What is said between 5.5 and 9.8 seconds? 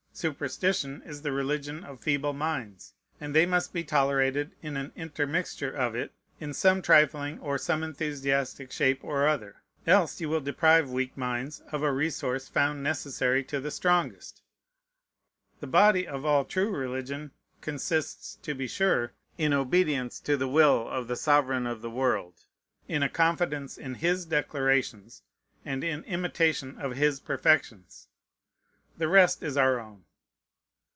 of it, in some trifling or some enthusiastic shape or other,